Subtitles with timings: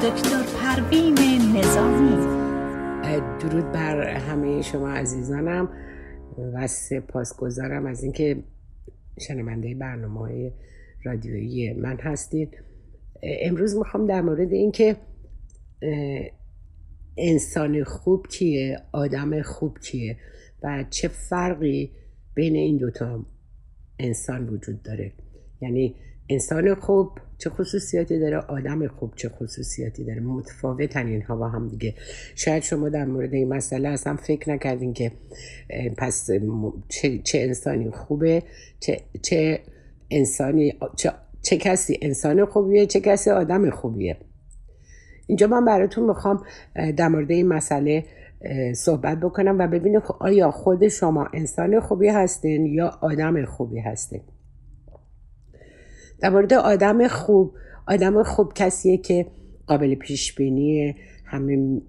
[0.00, 1.14] دکتر پروین
[1.56, 2.16] نظامی.
[3.40, 5.68] درود بر همه شما عزیزانم
[6.54, 8.42] و سپاسگزارم از اینکه
[9.20, 10.52] شنونده برنامه های
[11.04, 12.62] رادیویی من هستید.
[13.22, 14.96] امروز می‌خوام در مورد اینکه
[17.16, 20.16] انسان خوب کیه آدم خوب کیه
[20.62, 21.92] و چه فرقی
[22.34, 23.26] بین این دوتا
[23.98, 25.12] انسان وجود داره.
[25.60, 25.94] یعنی
[26.28, 31.94] انسان خوب چه خصوصیاتی داره؟ آدم خوب چه خصوصیاتی داره؟ متفاوتن اینها با هم دیگه.
[32.34, 35.12] شاید شما در مورد این مسئله اصلا فکر نکردین که
[35.96, 36.30] پس
[36.88, 38.42] چه, چه انسانی خوبه
[38.80, 39.60] چه, چه
[40.10, 41.12] انسانی چه,
[41.42, 44.16] چه کسی انسان خوبیه چه کسی آدم خوبیه.
[45.26, 46.44] اینجا من براتون می‌خوام
[46.96, 48.04] در مورد این مسئله
[48.74, 54.20] صحبت بکنم و ببینید آیا خود شما انسان خوبی هستین یا آدم خوبی هستین.
[56.20, 57.52] در مورد آدم خوب
[57.88, 59.26] آدم خوب کسیه که
[59.66, 61.80] قابل پیش بینی همه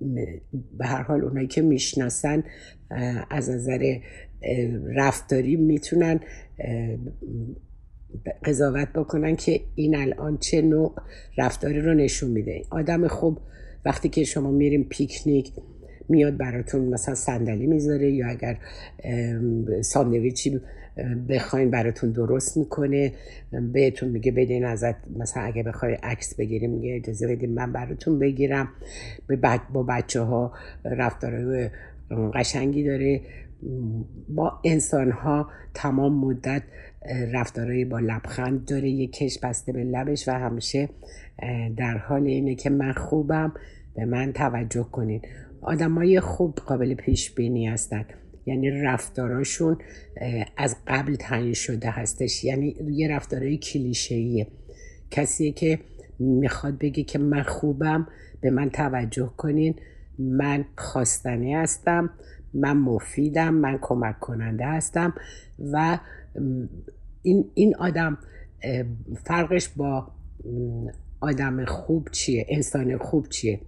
[0.78, 2.44] به هر حال اونایی که می‌شناسن
[3.30, 3.98] از نظر
[4.96, 6.20] رفتاری می‌تونن
[8.46, 10.96] قضاوت بکنن که این الان چه نوع
[11.38, 12.62] رفتاری رو نشون میده.
[12.70, 13.40] آدم خوب
[13.86, 15.52] وقتی که شما میریم پیکنیک
[16.12, 18.58] میاد براتون مثلا صندلی می‌ذاره یا اگر
[19.82, 20.62] ساندویچی
[21.30, 23.14] بخواین براتون درست می‌کنه
[23.74, 28.70] بهتون میگه بدین ازت مثلا اگه بخوای عکس بگیریم میگه اجازه بدین من براتون بگیرم.
[29.74, 30.54] با بچه ها
[30.86, 31.70] رفتارهای
[32.34, 33.22] قشنگی داره.
[34.30, 36.64] با انسان ها تمام مدت
[37.34, 38.90] رفتارهایی با لبخند داره.
[38.90, 40.90] یه کش بسته به لبش و همیشه
[41.78, 43.54] در حال اینه که من خوبم
[43.96, 45.22] به من توجه کنید
[45.62, 48.06] آدمای خوب قابل پیش بینی هستن.
[48.46, 49.78] یعنی رفتاراشون
[50.58, 52.44] از قبل تعیین شده هستش.
[52.44, 54.48] یعنی یه رفتارهای کلیشه‌ایه.
[55.12, 55.80] کسی که
[56.20, 58.08] می‌خواد بگه که من خوبم
[58.42, 59.76] به من توجه کنین.
[60.20, 62.10] من خواستنی هستم
[62.54, 65.14] من مفیدم من کمک کننده هستم
[65.74, 66.00] و
[67.22, 68.18] این, این آدم
[69.24, 70.12] فرقش با
[71.20, 73.60] آدم خوب چیه؟ انسان خوب چیه؟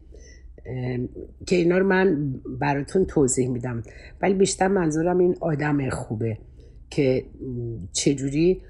[1.48, 3.84] که اینا رو من براتون توضیح میدم.
[4.22, 6.38] ولی بیشتر منظورم این آدم خوبه
[6.90, 7.26] که
[7.94, 8.62] چجوری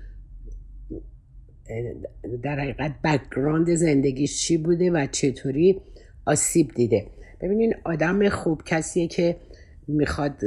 [2.43, 5.81] در حقیقت بکگراند زندگیش چی بوده و چطوری
[6.25, 7.07] آسیب دیده.
[7.41, 9.35] ببینین آدم خوب کسیه که
[9.87, 10.41] می‌خواد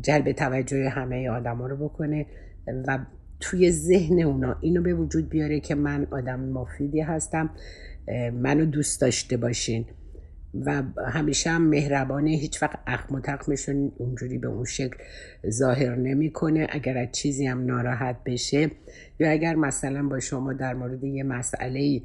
[0.00, 2.26] جلب توجه همه آدم ها رو بکنه
[2.86, 2.98] و
[3.40, 7.50] توی ذهن اونا اینو به وجود بیاره که من آدم مفیدی هستم
[8.32, 9.84] منو دوست داشته باشین.
[10.54, 10.82] و
[11.12, 14.96] همیشه هم مهربانه هیچ وقت اخم و تخمشون اونجوری به اون شکل
[15.50, 18.70] ظاهر نمی‌کنه اگر از چیزی هم ناراحت بشه.
[19.18, 22.00] یا اگر مثلا با شما در مورد یه مسئله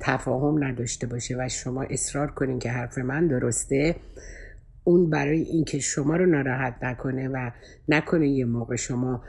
[0.00, 3.96] تفاهم نداشته باشه و شما اصرار کنین که حرف من درسته
[4.84, 7.50] اون برای اینکه شما رو ناراحت نکنه و
[7.88, 9.22] نکنه یه موقع شما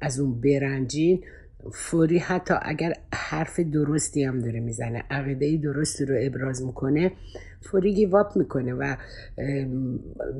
[0.00, 1.24] از اون برنجین
[1.72, 7.12] فوری حتی اگر حرف درستی هم داره می‌زنه عقیده درستی رو ابراز می‌کنه
[7.60, 8.96] فوری گیواب می‌کنه و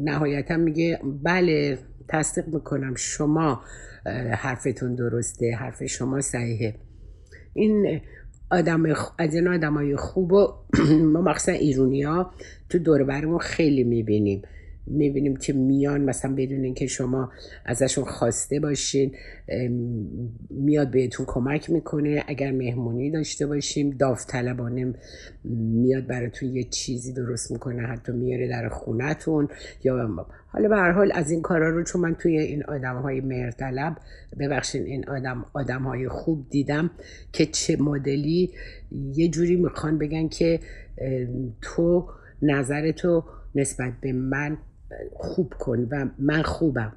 [0.05, 1.79] نهایتا میگه بله
[2.09, 3.63] تصدیق می‌کنم شما
[4.33, 6.75] حرفتون درسته حرف شما صحیحه.
[7.55, 8.01] این
[8.51, 8.83] آدم
[9.19, 10.55] از این آدم های خوب و
[11.13, 12.33] ما مخصوصا ایرونی ها
[12.69, 14.43] تو دور خیلی می‌بینیم.
[14.87, 17.33] می‌بینیم که میان مثلا بدون اینکه شما
[17.65, 19.13] ازشون خواسته باشین
[20.51, 22.25] میاد بهتون کمک می‌کنه.
[22.27, 24.95] اگر مهمونی داشته باشیم داوطلبانه
[25.45, 29.49] میاد براتون یه چیزی درست می‌کنه حتی میاره در خونتون
[29.85, 33.21] یا حالا به هر حال از این کارا رو چون من توی این آدم های
[33.21, 33.97] مرطلب
[34.39, 36.91] ببخشین این آدم آدم های خوب دیدم
[37.33, 38.51] که چه مدلی
[39.15, 40.61] یه جوری می‌خوان بگن که
[41.63, 42.09] تو
[42.43, 43.25] نظر تو
[43.55, 44.59] نسبت به من
[45.13, 46.93] خوب کن و من خوبم.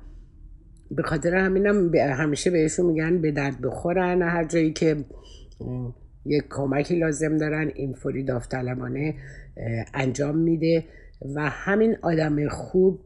[0.91, 4.21] به خاطر همینم همیشه بهشون میگن به درد بخورن.
[4.21, 5.05] هر جایی که
[6.25, 9.15] یک کمکی لازم دارن این فوری داوطلبانه
[9.93, 10.83] انجام میده
[11.35, 12.99] و همین آدم خوب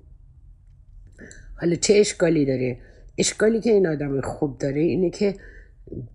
[1.56, 2.78] حالا چه اشکالی داره؟
[3.18, 5.34] اشکالی که این آدم خوب داره اینه که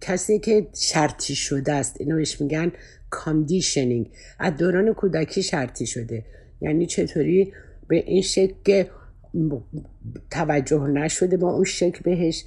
[0.01, 2.73] کسی که شرطی شده است اینو بهش میگن
[3.11, 6.25] conditioning از دوران کودکی شرطی شده.
[6.61, 7.53] یعنی چطوری؟
[7.89, 8.91] به این شکل که
[10.31, 12.45] توجه نشده با اون شکل بهش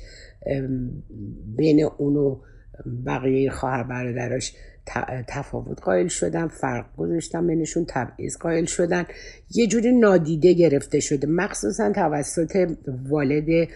[1.58, 2.40] بین اونو
[3.06, 4.54] بقیه خواهر برادراش
[5.28, 9.06] تفاوت قائل شدن فرق گذاشتن بینشون تبعیض قائل شدن.
[9.56, 11.28] یه جوری نادیده گرفته شده.
[11.28, 12.76] مخصوصا توسط
[13.10, 13.70] والد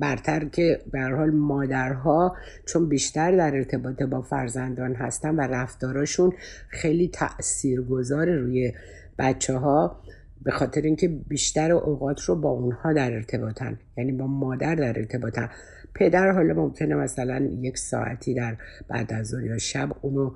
[0.00, 2.36] برتر که به حال مادرها
[2.66, 6.32] چون بیشتر در ارتباط با فرزندان هستن و رفتاراشون
[6.68, 8.72] خیلی تاثیرگذار روی
[9.18, 10.02] بچه ها
[10.42, 13.78] به خاطر اینکه بیشتر اوقات رو با اونها در ارتباطن.
[13.96, 15.50] یعنی با مادر در ارتباطن.
[15.94, 18.56] پدر حالا ممکنه مثلا یک ساعتی در
[18.88, 20.32] بعد از یا شب اونو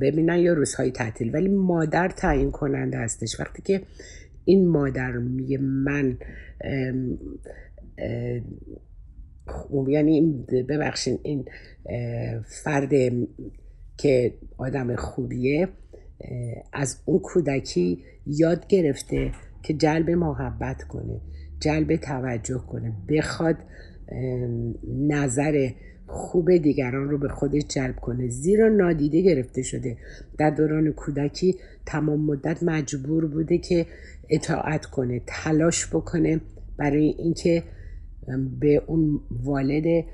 [0.00, 1.34] ببینن یا روزهای تعطیل.
[1.34, 3.40] ولی مادر تعیین کننده هستش.
[3.40, 3.82] وقتی که
[4.44, 6.18] این مادر میگه من
[9.88, 11.44] یعنی ببخشین این
[12.44, 12.90] فرد
[13.96, 15.68] که آدم خوبیه
[16.72, 19.32] از اون کودکی یاد گرفته
[19.62, 21.20] که جلب محبت کنه
[21.60, 23.56] جلب توجه کنه بخواد
[25.08, 25.70] نظر
[26.06, 28.28] خوب دیگران رو به خودش جلب کنه.
[28.28, 29.96] زیرا نادیده گرفته شده.
[30.38, 33.86] در دوران کودکی تمام مدت مجبور بوده که
[34.30, 36.40] اطاعت کنه تلاش بکنه
[36.76, 37.62] برای اینکه
[38.60, 40.04] به اون والد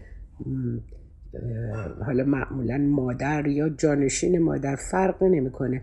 [2.07, 5.83] حالا معمولا مادر یا جانشین مادر فرق نمی‌کنه.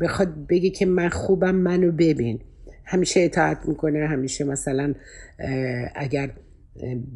[0.00, 2.40] بخواد بگه که من خوبم منو ببین.
[2.84, 4.94] همیشه اطاعت می‌کنه همیشه مثلا
[5.94, 6.30] اگر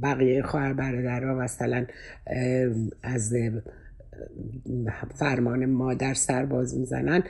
[0.02, 1.86] بقیه خواهر برادرها مثلا
[3.02, 3.34] از
[5.14, 7.22] فرمان مادر سرباز می‌زنن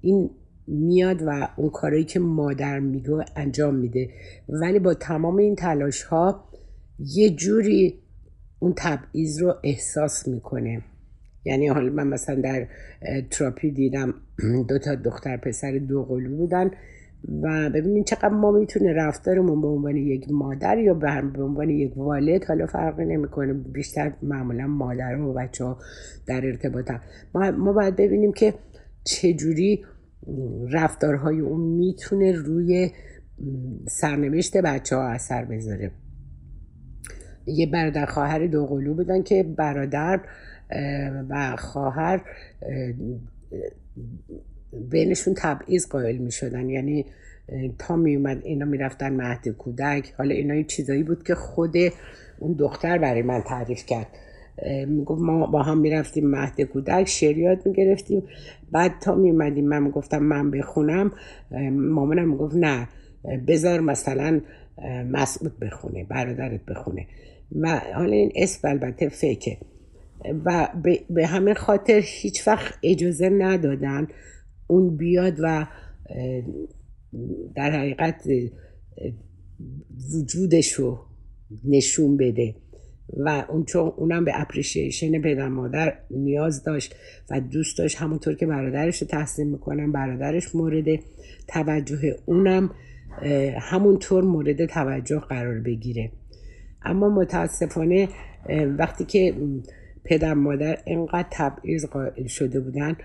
[0.00, 0.30] این
[0.66, 4.10] میاد و اون کارایی که مادر میگه انجام میده.
[4.48, 6.48] ولی با تمام این تلاش ها
[6.98, 8.01] یه جوری
[8.62, 10.82] اون تبعیض رو احساس می‌کنه.
[11.44, 12.66] یعنی حالا من مثلا در
[13.30, 14.14] تراپی دیدم
[14.68, 16.70] دو تا دختر پسر دو قلو بودن
[17.42, 22.44] و ببینید چقدر ما می‌تونه رفتارمون به عنوان یک مادر یا به عنوان یک والد
[22.44, 23.52] حالا فرقی نمی‌کنه.
[23.52, 25.78] بیشتر معمولا مادر و بچه ها
[26.26, 26.90] در ارتباط
[27.34, 28.54] ما, ما باید ببینیم که
[29.04, 29.84] چجوری
[30.72, 32.90] رفتارهای اون می‌تونه روی
[33.88, 35.90] سرنوشت بچه ها اثر بذاره.
[37.46, 40.20] یه برادر خواهر دو قلو بودن که برادر
[41.28, 42.20] و خواهر
[44.90, 47.06] بینشون تبعیض قائل می شدن یعنی
[47.78, 50.14] تا می اومد اینا می رفتن مهد کودک.
[50.18, 51.76] حالا اینا یه چیزایی بود که خود
[52.38, 54.06] اون دختر برای من تعریف کرد.
[54.86, 58.22] می‌گفت ما با هم می‌رفتیم مهد کودک شریات می‌گرفتیم.
[58.72, 61.12] بعد تا میومدیم من گفتم من بخونم.
[61.70, 62.88] مامانم می‌گفت نه
[63.46, 64.40] بذار مثلا
[65.10, 67.06] مسعود بخونه برادرت بخونه.
[67.60, 69.58] و حالا این اسم البته فکه
[70.44, 70.68] و
[71.10, 74.06] به همه خاطر هیچ وقت اجازه ندادن
[74.66, 75.66] اون بیاد و
[77.56, 78.22] در حقیقت
[80.14, 80.98] وجودش رو
[81.64, 82.54] نشون بده.
[83.16, 86.94] و اون چون اونم به اپریشیشن پدر مادر نیاز داشت
[87.30, 90.86] و دوست داشت همونطور که برادرش رو تحسین می‌کنن برادرش مورد
[91.48, 92.70] توجه اونم
[93.60, 96.12] همونطور مورد توجه قرار بگیره.
[96.84, 98.08] اما متاسفانه
[98.78, 99.34] وقتی که
[100.04, 102.96] پدر مادر انقدر تبعیض قائل شده بودن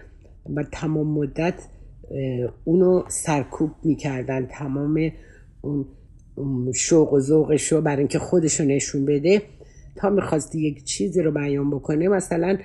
[0.56, 1.68] و تمام مدت
[2.64, 5.12] اونو سرکوب می‌کردن تمام
[5.62, 9.42] اون شوق و ذوقش رو برای اینکه خودشو نشون بده
[9.96, 12.08] تا می‌خواست یک چیزی رو بیان بکنه.
[12.08, 12.58] مثلا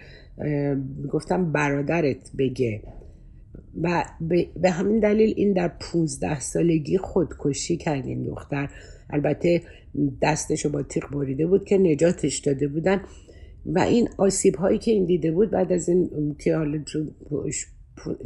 [1.11, 2.83] گفتم برادرت بگه.
[3.83, 4.05] و
[4.57, 8.71] به همین دلیل این در 15 سالگی خودکشی کرد این دختر.
[9.11, 9.63] البته
[10.23, 13.01] دستشو با تیغ بریده بود که نجاتش داده بودن.
[13.67, 16.85] و این آسیب هایی که این دیده بود بعد از این که حالا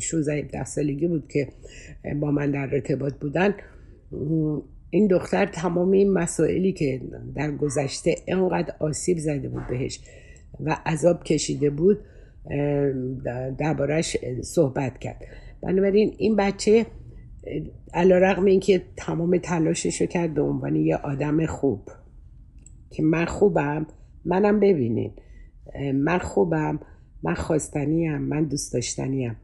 [0.01, 1.49] 16 ده سالگی بود که
[2.21, 3.55] با من در ارتباط بودن
[4.91, 7.01] این دختر تمام این مسائلی که
[7.35, 10.01] در گذشته انقدر آسیب زده بود بهش
[10.61, 11.99] و عذاب کشیده بود
[13.59, 15.25] دربارهش صحبت کرد.
[15.63, 16.87] بنابراین این بچه
[17.95, 21.81] علا رقم این که تمام تلاشش رو کرد به عنوان یه آدم خوب.
[22.91, 23.87] که من خوبم
[24.25, 25.11] منم ببینین.
[25.95, 26.81] من خوبم
[27.23, 29.37] من خواستنیم من دوست داشتنیم.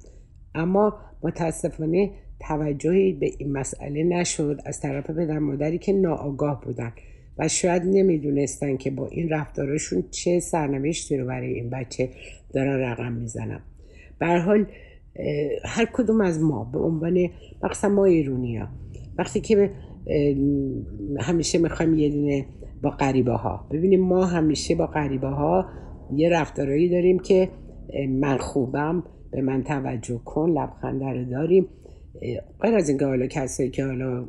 [0.55, 6.93] اما متاسفانه توجهی به این مسئله نشد از طرف پدر مادری که ناآگاه بودن
[7.39, 12.11] و شاید نمی‌دونستن که با این رفتارشون چه سرنوشتی رو برای این بچه
[12.55, 13.61] دارن رقم می‌زنن.
[14.19, 14.67] به حال
[15.64, 17.28] هر کدوم از ما به عنوان
[17.62, 18.61] مقصد ما ایرونی
[19.19, 19.71] وقتی که
[21.21, 22.47] همیشه می‌خوایم یه دونه
[22.83, 25.66] با غریبه ها ببینیم ما همیشه با غریبه ها
[26.14, 27.49] یه رفتارهایی داریم که
[28.09, 31.66] من خوبم به من توجه کن لبخند رو داریم.
[32.61, 34.26] غیر از اینکه حالا کسایی که حالا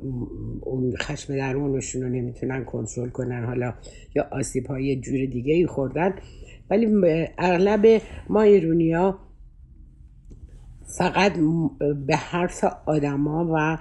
[0.61, 3.73] اون خشم درونشون رو نمی‌تونن کنترل کنن حالا
[4.15, 6.15] یا آسیب های جور دیگه ای خوردن
[6.69, 6.87] ولی
[7.37, 9.19] اغلب ما ایرونی ها
[10.97, 11.33] فقط
[12.07, 13.77] به حرف آدما و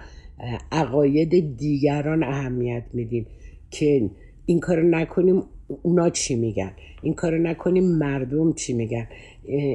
[0.73, 3.27] عقاید دیگران اهمیت میدیم
[3.71, 4.11] که
[4.47, 5.43] این کارو نکنیم
[5.83, 6.71] اونا چی میگن؟
[7.03, 9.07] این کارو نکنیم مردم چی میگن؟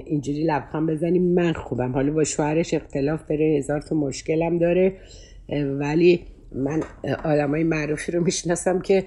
[0.05, 1.91] اینجوری لبخند بزنیم من خوبم.
[1.91, 4.93] حالا با شوهرش اختلاف داره هزار تا مشکلم داره.
[5.79, 6.19] ولی
[6.55, 6.83] من
[7.23, 9.03] آدمای معروفی رو می‌شناسم که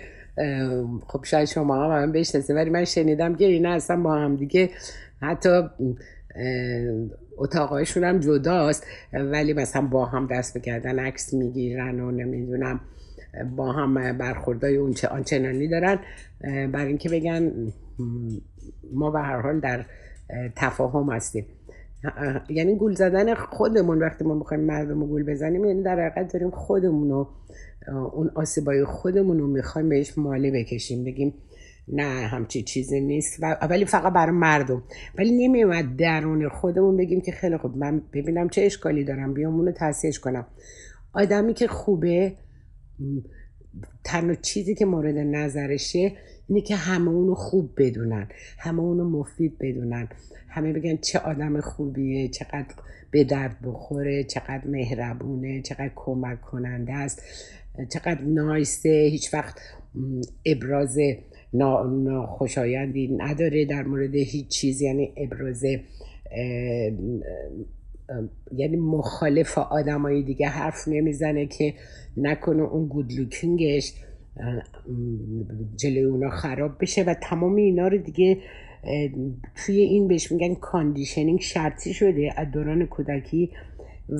[1.06, 4.70] خب شاید شما هم من بشناسه ولی من شنیدم که اینا اصلا با هم دیگه
[5.20, 5.62] حتی
[7.40, 8.86] اتاقایشون هم جداست.
[9.12, 12.80] ولی مثلا با هم دست بکردن عکس می‌گیرن و نمی‌دونم
[13.56, 15.98] با هم برخوردای اون آنچنانی دارن.
[16.72, 17.52] بر اینکه بگن
[18.92, 19.84] ما به هر حال در
[20.56, 21.46] تفاهم هستیم.
[22.48, 26.50] یعنی گول زدن خودمون وقتی ما می‌خوایم مردم رو گول بزنیم یعنی در حقیقت داریم
[26.50, 27.28] خودمون رو
[28.12, 31.04] اون آسیبای خودمون رو می‌خوایم بهش ماله بکشیم.
[31.04, 31.34] بگیم
[31.92, 33.38] نه همچی چیزی نیست.
[33.42, 34.82] و ولی فقط برای مردم.
[35.18, 39.72] ولی نمیومد درون خودمون بگیم که خیلی خوب من ببینم چه اشکالی دارم بیام اونو
[39.72, 40.46] تحصیلش کنم.
[41.12, 42.32] آدمی که خوبه
[44.04, 46.12] تنها چیزی که مورد نظرشه
[46.48, 48.28] اینه که همه اونو خوب بدونن
[48.58, 50.08] همه اونو مفید بدونن.
[50.48, 52.74] همه بگن چه آدم خوبیه چقدر
[53.10, 57.22] به درد بخوره چقدر مهربونه چقدر کمک کننده است
[57.92, 59.60] چقدر nice ـته هیچ وقت
[60.46, 60.98] ابراز
[61.52, 64.82] ناخوشایندی نداره در مورد هیچ چیز.
[64.82, 65.64] یعنی ابراز
[68.56, 71.74] یعنی مخالف آدمای دیگه حرف نمی‌زنه که
[72.16, 73.94] نکنه اون good looking ش
[75.76, 78.38] جلوی اونا خراب بشه و تمام اینا رو دیگه
[79.56, 83.50] توی این بهش میگن conditioning شرطی شده از دوران کودکی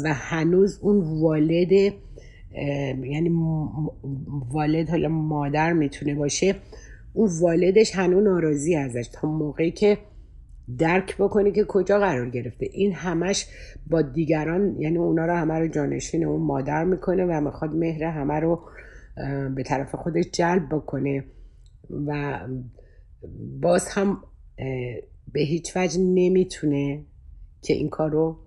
[0.05, 1.73] و هنوز اون والد
[3.03, 3.31] یعنی
[4.53, 6.55] والد حالا مادر می‌تونه باشه.
[7.12, 9.99] اون والدش هنوز ناراضی ازش تا موقعی که
[10.79, 12.67] درک بکنه که کجا قرار گرفته.
[12.73, 13.47] این همش
[13.87, 18.35] با دیگران یعنی اونا رو همه رو جانشین اون مادر می‌کنه و می‌خواد مهر همه
[18.35, 18.61] رو
[19.55, 21.25] به طرف خودش جلب بکنه
[22.07, 22.40] و
[23.61, 24.23] باز هم
[25.33, 27.05] به هیچ وجه نمی‌تونه
[27.62, 28.38] که این کار رو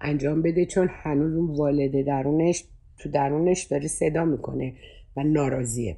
[0.00, 2.64] انجام بده چون هنوز اون والده درونش
[2.98, 4.74] تو درونش داره صدا می‌کنه
[5.16, 5.96] و ناراضیه.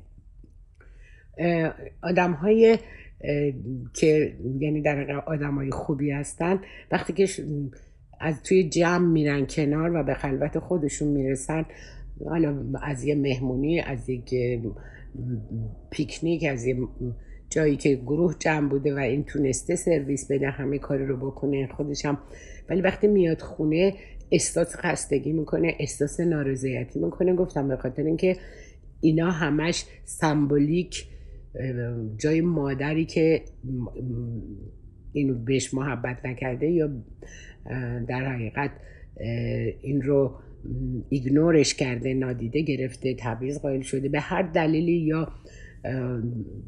[2.03, 2.79] آدم های
[3.95, 6.61] که یعنی در آدم های خوبی هستن
[6.93, 7.29] وقتی که
[8.21, 11.65] از توی جمع میرن کنار و به خلوت خودشون می‌رسن
[12.25, 14.35] حالا از یه مهمونی از یک
[15.91, 16.77] پیکنیک از یه
[17.51, 22.19] جایی که گروه جمع بوده و این تونسته سرویس بده همه کاری رو بکنه خودشم
[22.69, 23.95] ولی وقتی میاد خونه
[24.31, 27.35] احساس خستگی می‌کنه احساس نارضایتی می‌کنه.
[27.35, 28.37] گفتم به خاطر اینکه
[29.01, 31.07] اینا همش سمبولیک
[32.19, 33.45] جای مادری که
[35.13, 36.91] اینو بهش محبت نکرده یا
[38.09, 38.71] در حقیقت
[39.83, 40.35] این رو
[41.09, 45.33] ignore ش کرده نادیده گرفته تبعیض قائل شده به هر دلیلی یا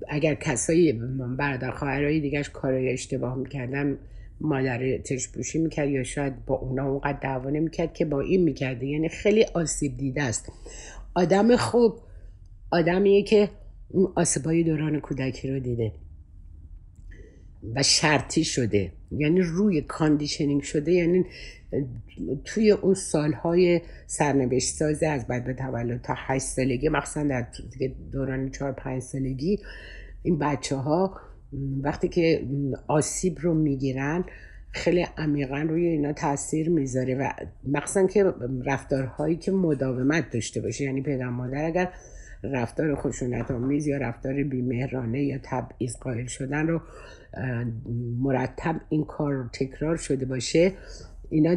[0.08, 0.92] اگر کسایی
[1.38, 3.98] برادر خواهرای دیگرش کارای اشتباه می‌کردن
[4.40, 8.86] مادر چشم‌پوشی می‌کرد یا شاید با اونا اونقدر دعوا نمی‌کرد که با این می‌کرده.
[8.86, 10.52] یعنی خیلی آسیب دیده است.
[11.14, 11.92] آدم خوب
[12.72, 13.48] آدمیه که
[13.88, 15.92] اون آسیبای دوران کودکی رو دیده
[17.74, 18.92] و شرطی شده.
[19.10, 21.24] یعنی روی conditioning شده یعنی
[22.44, 27.46] توی اون سالهای سرنوشت سازی از بعد به تولد تا هشت سالگی مخصوصا در
[28.12, 29.58] دوران چهار پنج سالگی
[30.22, 31.20] این بچه ها
[31.82, 32.46] وقتی که
[32.88, 34.24] آسیب رو می‌گیرن
[34.70, 37.30] خیلی عمیقا روی اینا تاثیر می‌ذاره و
[37.68, 38.24] مخصوصا که
[38.66, 41.92] رفتارهایی که مداومت داشته باشه یعنی پدر مادر اگر
[42.42, 46.80] رفتار خشونت آمیز یا رفتار بیمهرانه یا تبعیض قائل شدن رو
[48.20, 50.72] مرتب این کار تکرار شده باشه.
[51.30, 51.56] اینا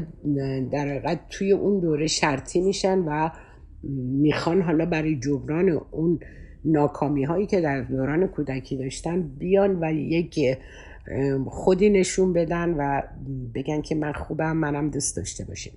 [0.71, 3.29] در حقیقت توی اون دوره شرطی میشن و
[4.21, 6.19] می‌خوان حالا برای جبران اون
[6.65, 10.39] ناکامی هایی که در دوران کودکی داشتن بیان و یک
[11.48, 13.01] خودی نشون بدن و
[13.55, 15.74] بگن که من خوبم منم دوست داشته باشیم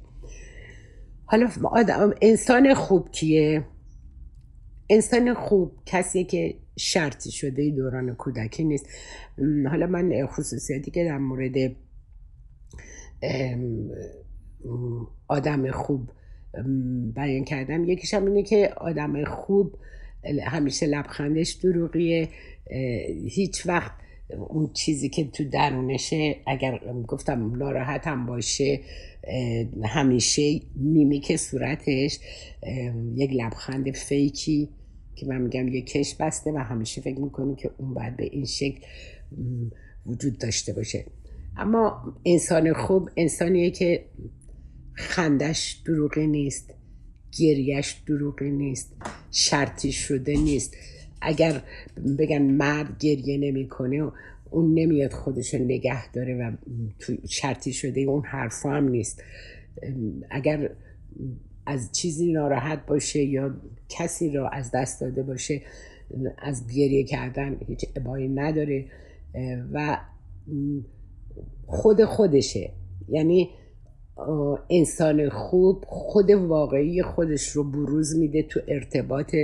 [1.24, 3.64] حالا آدم انسان خوب کیه؟
[4.92, 8.86] انسان خوب کسی که شرطی شده دوران کودکی نیست.
[9.70, 11.54] حالا من خصوصیاتی که در مورد
[15.28, 16.10] آدم خوب
[17.14, 19.76] بیان کردم یکیش هم اینه که آدم خوب
[20.44, 22.28] همیشه لبخندش دروغیه.
[23.28, 23.92] هیچ وقت
[24.48, 28.80] اون چیزی که تو درونشه اگر گفتم ناراحت باشه
[29.84, 32.18] همیشه میمیک صورتش.
[33.14, 34.68] یک لبخند فیکی.
[35.14, 38.44] که من میگم یک کش بسته و همیشه فکر می‌کنه که اون باید به این
[38.44, 38.80] شکل
[40.06, 41.04] وجود داشته باشه.
[41.56, 44.04] اما انسان خوب انسانیه که
[44.94, 46.74] خندش دروغی نیست
[47.38, 48.96] گریش دروغی نیست
[49.30, 50.76] شرطی شده نیست.
[51.20, 51.62] اگر
[52.18, 54.12] بگن مرد گریه نمی‌کنه
[54.50, 56.56] اون نمیاد خودشو نگه داره و
[57.28, 59.22] شرطی شده اون حرفا هم نیست.
[60.30, 60.70] اگر
[61.66, 63.54] از چیزی ناراحت باشه یا
[63.88, 65.62] کسی را از دست داده باشه
[66.38, 68.86] از گریه کردن هیچ ابایی نداره
[69.72, 69.98] و
[71.66, 72.72] خود خودشه.
[73.08, 73.50] یعنی
[74.70, 79.36] انسان خوب خود واقعی خودش رو بروز میده تو ارتباط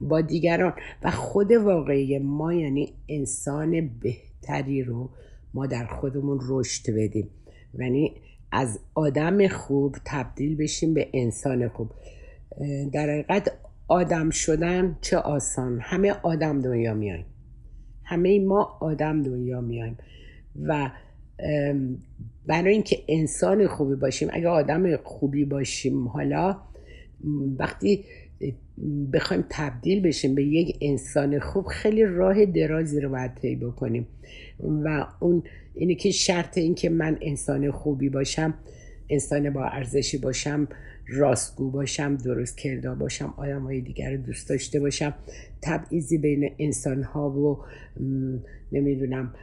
[0.00, 0.72] با دیگران.
[1.02, 5.10] و خود واقعی ما یعنی انسان بهتری رو
[5.54, 7.30] ما در خودمون رشد بدیم.
[7.78, 8.14] یعنی
[8.52, 11.90] از آدم خوب تبدیل بشیم به انسان خوب.
[12.92, 13.52] در حقیقت
[13.88, 17.26] آدم شدن چه آسان؟ همه آدم دنیا میایم
[18.04, 19.98] همه ما آدم دنیا میایم
[20.62, 20.90] و
[22.46, 26.56] برای اینکه انسان خوبی باشیم اگه آدم خوبی باشیم حالا
[27.58, 28.04] وقتی
[29.12, 34.06] بخوایم تبدیل بشیم به یک انسان خوب خیلی راه درازی رو باید طی بکنیم.
[34.60, 35.42] و اون
[35.76, 38.54] اینه که شرط این که من انسان خوبی باشم
[39.10, 40.68] انسان با ارزشی باشم
[41.08, 45.14] راستگو باشم درست کرده باشم آدم های دیگر رو دوست داشته باشم
[45.62, 47.58] تبعیضی بین انسان ها و
[48.72, 49.34] نمی‌دونم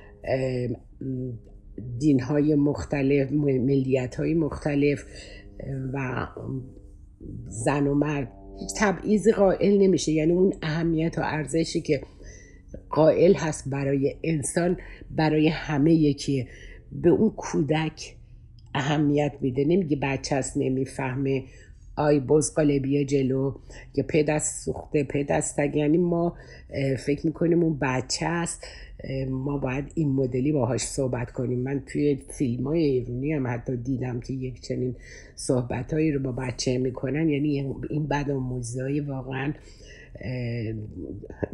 [2.00, 5.06] دین های مختلف ملیت های مختلف
[5.94, 6.28] و
[7.48, 8.32] زن و مرد.
[8.60, 10.12] هیچ تبعیض قائل نمیشه.
[10.12, 12.02] یعنی اون اهمیت و ارزشی که
[12.90, 14.78] قائل هست برای انسان
[15.12, 16.48] برای همه یکی
[16.92, 18.16] به اون کودک
[18.76, 19.66] اهمیت میده.
[19.66, 21.44] نمیگه بچه هست نمی‌فهمه.
[21.96, 23.56] آی بزقاله بیا جلو.
[23.96, 26.36] یا پدست سوخته پدست یعنی ما
[27.06, 28.68] فکر می‌کنیم اون بچه است.
[29.30, 31.60] ما باید این مدلی باهاش صحبت کنیم.
[31.60, 34.96] من توی فیلم های ایرونی هم حتی دیدم که یک چنین
[35.36, 37.30] صحبت هایی رو با بچه می‌کنن.
[37.30, 39.54] یعنی این بد آموزی واقعا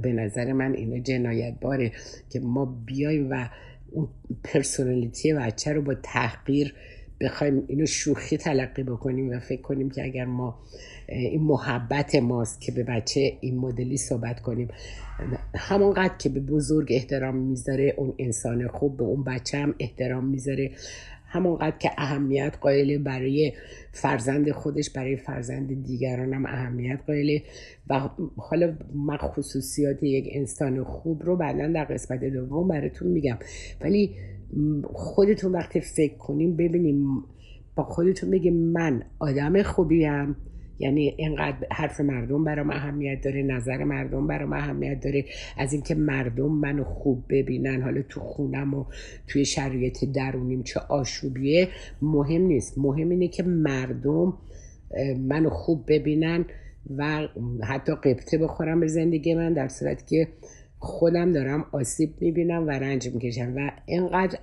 [0.01, 1.91] به نظر من اینو جنایت باره
[2.29, 3.49] که ما بیایم و
[3.91, 4.07] اون
[4.43, 6.73] پرسونالیتی بچه رو با تحقیر
[7.21, 10.59] بخوایم اینو شوخی تلقی بکنیم و فکر کنیم که اگر ما
[11.07, 14.67] این محبت ماست که به بچه این مدلی صحبت کنیم.
[15.55, 20.71] همانقدر که به بزرگ احترام می‌ذاره اون انسان خوب به اون بچه هم احترام می‌ذاره.
[21.29, 23.53] همانقدر که اهمیت قائله برای
[23.91, 27.43] فرزند خودش برای فرزند دیگران هم اهمیت قائله.
[27.89, 33.37] و حالا من خصوصیات یک انسان خوب رو بعدا در قسمت دوم براتون میگم.
[33.81, 34.15] ولی
[34.93, 37.23] خودتون وقتی فکر کنیم ببینیم
[37.75, 40.35] با خودتون بگیم من آدم خوبیم.
[40.79, 45.25] یعنی اینقدر حرف مردم برام اهمیت داره نظر مردم برام اهمیت داره.
[45.57, 48.85] از اینکه مردم منو خوب ببینن حالا تو خونم و
[49.27, 51.67] توی شرایط درونیم چه آشوبیه
[52.01, 52.77] مهم نیست.
[52.77, 54.33] مهم اینه که مردم
[55.19, 56.45] منو خوب ببینن
[56.97, 57.27] و
[57.63, 60.27] حتی قبطه بخورم به زندگی من در صورتی که
[60.79, 64.39] خودم دارم آسیب می‌بینم و رنج می‌کشم و اینقدر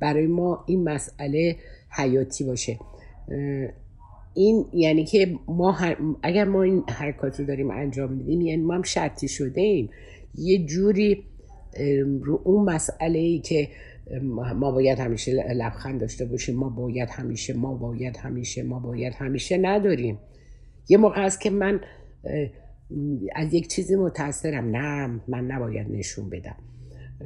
[0.00, 1.56] برای ما این مسئله
[1.90, 2.78] حیاتی باشه.
[4.36, 5.76] این یعنی که ما
[6.22, 9.90] اگر ما این حرکات رو داریم انجام میدیم یعنی ما هم شرطی شده ایم
[10.34, 11.24] یه جوری
[12.22, 13.68] رو اون مسئله ای که
[14.54, 19.58] ما باید همیشه لبخند داشته باشیم ما باید همیشه ما باید همیشه ما باید همیشه
[19.58, 20.18] نداریم.
[20.88, 21.80] یه موقع است که من
[23.34, 26.56] از یک چیزی متاثرم نه من نباید نشون بدم.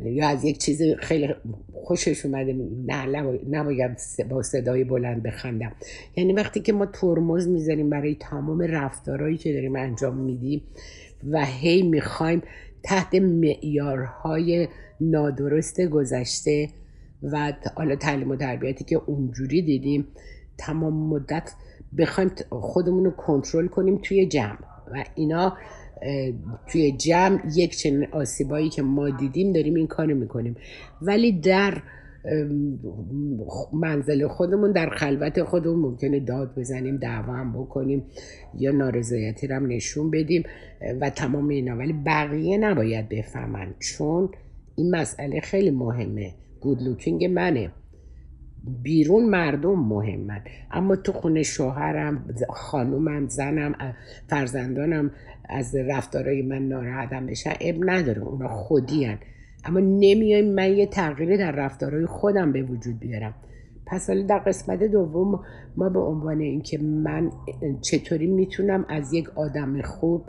[0.04, 1.34] یا از یک چیز خیلی
[1.72, 3.06] خوشش اومده نه
[3.50, 3.98] نباید
[4.30, 5.72] با صدای بلند بخندم.
[6.16, 10.62] یعنی وقتی که ما ترمز می‌ذاریم برای تمام رفتارهایی که داریم انجام میدیم
[11.30, 12.42] و هی می‌خوایم
[12.82, 14.68] تحت معیارهای
[15.00, 16.68] نادرست گذشته
[17.22, 20.08] و حالا تعلیم و تربیتی که اونجوری دیدیم
[20.58, 21.52] تمام مدت
[21.98, 24.58] بخوایم خودمون رو کنترل کنیم توی جمع.
[24.92, 25.56] و اینا
[26.66, 30.56] توی جمع یک چنین آسیبایی که ما دیدیم داریم این کارو می‌کنیم.
[31.02, 31.82] ولی در
[33.72, 38.02] منزل خودمون در خلوت خودمون ممکنه داد بزنیم دعوا هم بکنیم
[38.58, 40.42] یا نارضایتی رو هم نشون بدیم
[41.00, 41.76] و تمام اینا.
[41.76, 44.28] ولی بقیه نباید بفهمن چون
[44.76, 46.34] این مسئله خیلی مهمه.
[46.60, 47.72] گود لوکینگ منه.
[48.82, 53.94] بیرون مردم مهمن اما تو خونه شوهرم خانومم زنم
[54.28, 55.10] فرزندانم
[55.48, 59.18] از رفتارهای من ناراحتم بشن اب نداره اونا خودی هن.
[59.64, 63.34] اما نمیایم من یه تغییری در رفتارهای خودم به وجود بیارم
[63.86, 65.44] پس حالا در قسمت دوم
[65.76, 67.30] ما به عنوان اینکه من
[67.80, 70.24] چطوری می‌تونم از یک آدم خوب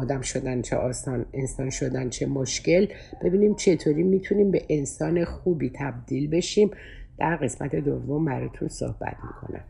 [0.00, 2.86] آدم شدن چه آسان انسان شدن چه مشکل.
[3.24, 6.70] ببینیم چطوری می‌تونیم به انسان خوبی تبدیل بشیم.
[7.18, 9.64] در قسمت دوم براتون صحبت می‌کنم.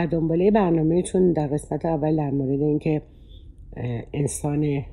[0.00, 3.02] در دنباله برنامه چون در قسمت اول در مورد اینکه
[4.12, 4.84] انسان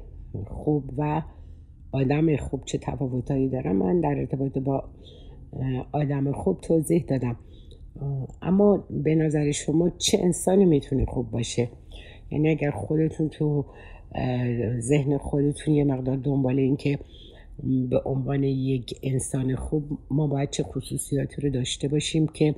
[0.47, 1.21] خوب و
[1.91, 4.83] آدم خوب چه تفاوتهایی دارم من در ارتباط با
[5.91, 7.35] آدم خوب توضیح دادم.
[8.41, 11.69] اما به نظر شما چه انسانی می‌تونه خوب باشه؟
[12.31, 13.65] یعنی اگر خودتون تو
[14.79, 16.99] ذهن خودتون یه مقدار دنبال این که
[17.89, 22.55] به عنوان یک انسان خوب ما باید چه خصوصیاتی رو داشته باشیم که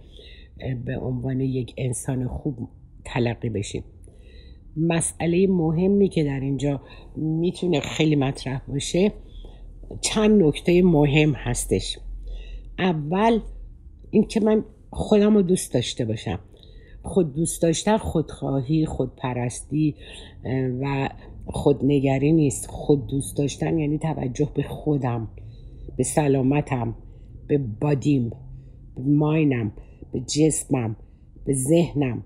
[0.86, 2.70] به عنوان یک انسان خوب
[3.06, 3.84] تلقی بشیم.
[4.78, 6.82] مسئله مهمی که در اینجا
[7.16, 9.12] می‌تونه خیلی مطرح باشه
[10.02, 12.00] چند نکته مهم هستش.
[12.80, 13.40] اول
[14.12, 16.40] اینکه من خودم رو دوست داشته باشم.
[17.04, 19.96] خود دوست داشتن خودخواهی خودپرستی
[20.82, 21.10] و
[21.46, 22.68] خودنگری نیست.
[22.70, 25.28] خود دوست داشتن یعنی توجه به خودم
[25.98, 26.96] به سلامتم
[27.48, 28.30] به بادیم
[28.96, 29.72] به ماینم.
[30.12, 30.96] به جسمم
[31.46, 32.24] به ذهنم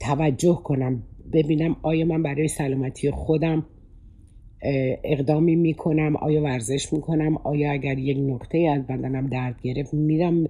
[0.00, 3.66] توجه کنم ببینم آیا من برای سلامتی خودم
[5.04, 10.46] اقدامی می‌کنم آیا ورزش می‌کنم آیا اگر یک نقطه از بدنم درد گرفت میرم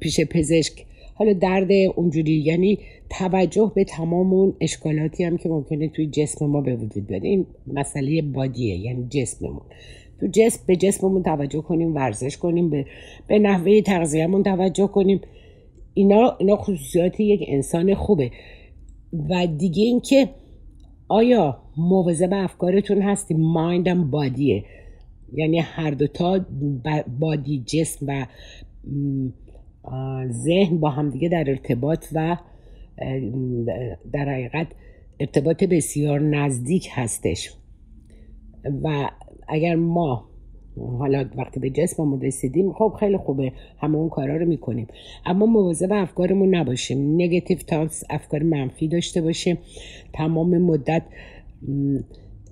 [0.00, 0.86] پیش پزشک.
[1.14, 2.78] حالا درد اونجوری یعنی
[3.10, 7.24] توجه به تمام اون اشکالاتی هم که ممکنه توی جسم ما به وجود بیاد.
[7.24, 9.62] این مسئله بادیه یعنی جسممون.
[10.20, 12.86] تو جسم به جسممون توجه کنیم ورزش کنیم به,
[13.26, 15.20] به نحوه تغذیهمون توجه کنیم.
[15.94, 18.30] اینا اینا خصوصیات یک انسان خوبه.
[19.30, 20.28] و دیگه اینکه
[21.08, 24.64] آیا مواظب افکارتون هستی؟ مایندم بادیه
[25.32, 26.40] یعنی هر دوتا
[27.18, 28.26] بادی جسم و
[30.30, 32.36] ذهن با همدیگه در ارتباط و
[34.12, 34.66] در حقیقت
[35.20, 37.52] ارتباط بسیار نزدیک هستش.
[38.82, 39.10] و
[39.48, 40.28] اگر ما
[40.98, 44.86] حالا وقتی به جسممون رسیدیم خب خیلی خوبه همه اون کارا رو می‌کنیم.
[45.26, 47.14] اما مواظب افکارمون نباشیم.
[47.14, 49.58] نگتیو تاکس افکار منفی داشته باشیم.
[50.12, 51.02] تمام مدت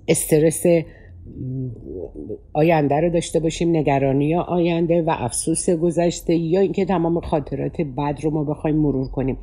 [0.07, 0.63] استرس
[2.53, 8.31] آینده رو داشته باشیم نگرانی آینده و افسوس گذشته یا اینکه تمام خاطرات بد رو
[8.31, 9.37] ما بخوایم مرور کنیم.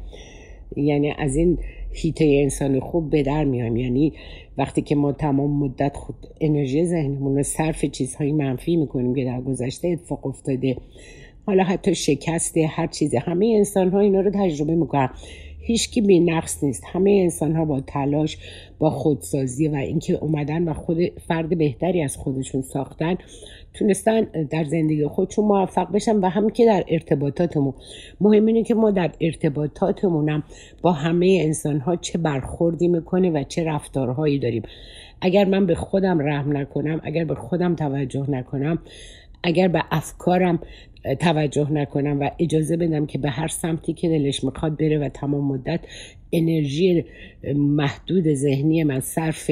[0.76, 1.58] یعنی از این
[1.92, 3.76] هیته انسان خوب به در میایم.
[3.76, 4.12] یعنی
[4.58, 9.40] وقتی که ما تمام مدت خود انرژی ذهنمون رو صرف چیزهای منفی می‌کنیم که در
[9.40, 10.76] گذشته اتفاق افتاده
[11.46, 15.11] حالا حتی شکسته هر چیزی همه انسان ها اینا رو تجربه می‌کنن.
[15.62, 16.83] هیچکی بی نقص نیست.
[16.92, 18.38] همه انسان ها با تلاش
[18.79, 20.98] با خودسازی و اینکه اومدن و خود
[21.29, 23.16] فرد بهتری از خودشون ساختن
[23.75, 24.20] تونستن
[24.51, 27.75] در زندگی خودشون موفق بشن و هم که در ارتباطاتمون.
[28.20, 30.42] مهم اینه که ما در ارتباطاتمونم
[30.83, 34.62] با همه انسان ها چه برخوردی می‌کنه و چه رفتارهایی داریم.
[35.20, 38.79] اگر من به خودم رحم نکنم اگر به خودم توجه نکنم
[39.42, 40.59] اگر به افکارم
[41.20, 45.44] توجه نکنم و اجازه بدم که به هر سمتی که دلش می‌خواد بره و تمام
[45.44, 45.80] مدت
[46.32, 47.04] انرژی
[47.54, 49.50] محدود ذهنی من صرف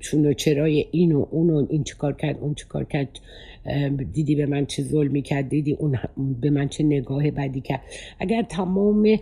[0.00, 3.08] چون و چرای این و اون و این چیکار کرد اون چیکار کرد
[4.12, 5.98] دیدی به من چه ظلمی کرد دیدی اون
[6.40, 7.80] به من چه نگاه بدی کرد.
[8.20, 9.18] اگر تمام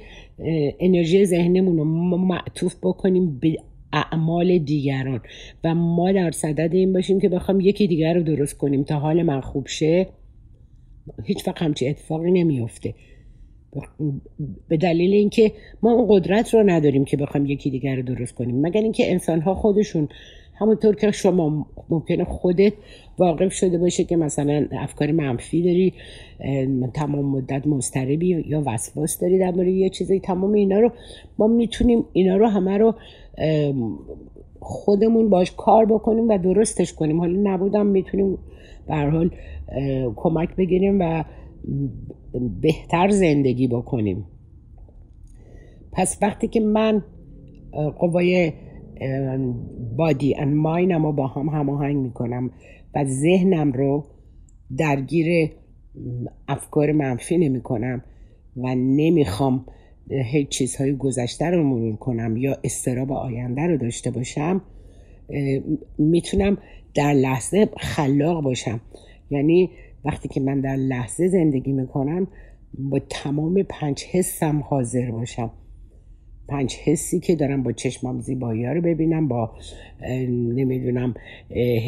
[0.80, 1.84] انرژی ذهنمون رو
[2.18, 3.56] معطوف بکنیم به
[3.92, 5.20] اعمال دیگران
[5.64, 9.22] و ما در صدد این باشیم که بخوام یکی دیگر رو درست کنیم تا حال
[9.22, 10.06] من خوب شه
[11.24, 12.94] هیچ وقت همچی اتفاقی نمیافته.
[14.68, 18.60] به دلیل اینکه ما اون قدرت رو نداریم که بخوایم یکی دیگر رو درست کنیم.
[18.60, 20.08] مگر اینکه انسان ها خودشون
[20.54, 22.72] همونطور که شما ممکنه خودت
[23.18, 25.92] واقف شده باشه که مثلا افکار منفی داری
[26.94, 30.92] تمام مدت مضطربی یا وسواس داری در یه چیزی تمام اینا رو
[31.38, 32.94] ما می‌تونیم اینا رو همه رو
[34.60, 37.20] خودمون باش کار بکنیم و درستش کنیم.
[37.20, 38.38] حالا نبودم می‌تونیم
[38.86, 39.30] به حال
[40.16, 41.24] کمک بگیریم و
[42.60, 44.24] بهتر زندگی بکنیم.
[45.92, 47.04] پس وقتی که من
[47.98, 48.52] قوای
[49.96, 52.50] بادی ان ماینم رو با هم هماهنگ می‌کنم
[52.94, 54.06] و ذهنم رو
[54.76, 55.50] درگیر
[56.48, 58.02] افکار منفی نمی کنم
[58.56, 59.66] و نمی‌خوام
[60.10, 64.62] هیچ چیزهای گذشته رو مرور کنم یا استراب آینده رو داشته باشم
[65.98, 66.58] می‌تونم
[66.94, 68.80] در لحظه خلاق باشم.
[69.30, 69.70] یعنی
[70.04, 72.26] وقتی که من در لحظه زندگی می‌کنم
[72.78, 75.50] با تمام پنج حسم حاضر باشم.
[76.48, 79.50] پنج حسی که دارم با چشمم زیبایی رو ببینم با
[80.28, 81.14] نمی‌دونم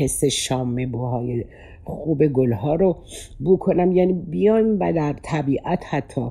[0.01, 1.45] حس شام بوهای
[1.85, 2.97] خوب گلها رو
[3.41, 6.27] بو کنم یعنی بیایم و در طبیعت حتی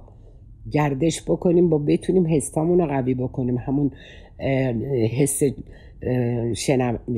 [0.72, 3.58] گردش بکنیم با بتونیم حسامون رو قوی بکنیم.
[3.58, 3.92] همون
[5.18, 5.42] حس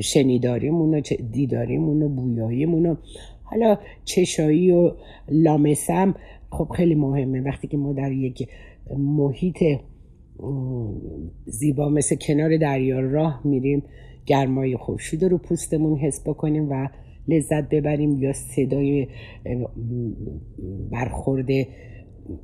[0.00, 1.00] شنیداریمون و
[1.32, 2.96] دیداریمون و بویاییمون و
[3.42, 4.92] حالا چشایی و
[5.28, 6.14] لامسم
[6.50, 7.40] خب خیلی مهمه.
[7.40, 8.48] وقتی که ما در یک
[8.98, 9.64] محیط
[11.46, 13.82] زیبا مثل کنار دریا راه میریم
[14.26, 16.88] گرمای خورشید رو پوستمون حس بکنیم و
[17.28, 19.08] لذت ببریم یا صدای
[20.90, 21.48] برخورد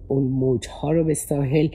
[0.08, 1.68] اون موجها رو به ساحل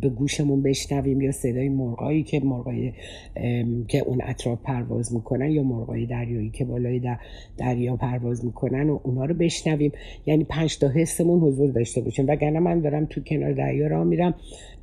[0.00, 2.92] به گوشمون بشنویم یا صدای مرغایی که مرغای
[3.88, 7.00] که اون اطراف پرواز می‌کنن یا مرغای دریایی که بالای
[7.58, 9.92] دریا پرواز می‌کنن و اونا رو بشنویم.
[10.26, 12.28] یعنی پنج تا حسمون حضور داشته باشیم.
[12.28, 14.34] وگرنه من دارم تو کنار دریا را میرم.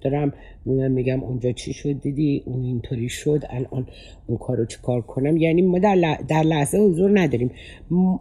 [0.01, 0.33] دارم.
[0.65, 3.43] میگم اونجا چی شد دیدی؟ اون اینطوری شد.
[3.49, 3.88] الان
[4.27, 7.51] اون کارو چی کار کنم؟ یعنی ما در, در لحظه حضور نداریم.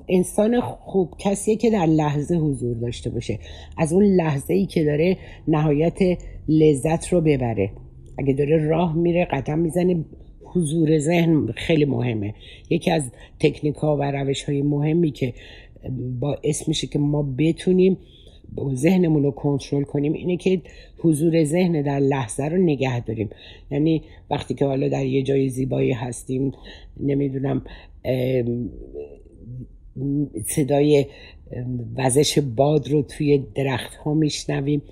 [0.08, 3.38] انسان خوب کسیه که در لحظه حضور داشته باشه.
[3.78, 5.16] از اون لحظه ای که داره
[5.48, 5.98] نهایت
[6.48, 7.70] لذت رو ببره.
[8.18, 10.04] اگه داره راه میره قدم می‌زنه
[10.44, 12.34] حضور ذهن خیلی مهمه.
[12.70, 13.10] یکی از
[13.40, 15.34] تکنیک ها و روش های مهمی که
[16.20, 17.98] باعث میشه که ما بتونیم
[18.74, 20.62] ذهنمون رو کنترل کنیم اینه که
[20.98, 23.30] حضور ذهن در لحظه رو نگه داریم.
[23.70, 26.52] یعنی وقتی که حالا در یه جای زیبایی هستیم
[27.00, 27.62] نمی‌دونم
[30.46, 31.06] صدای
[31.96, 34.82] وزش باد رو توی درخت ها میشنویم.